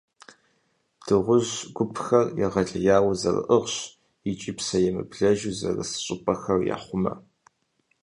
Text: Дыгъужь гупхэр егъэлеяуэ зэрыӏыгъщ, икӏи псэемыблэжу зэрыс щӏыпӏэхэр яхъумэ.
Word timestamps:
Дыгъужь 1.05 1.53
гупхэр 1.75 2.25
егъэлеяуэ 2.45 3.13
зэрыӏыгъщ, 3.19 3.75
икӏи 4.29 4.51
псэемыблэжу 4.57 5.55
зэрыс 5.59 5.91
щӏыпӏэхэр 6.05 6.59
яхъумэ. 6.75 7.13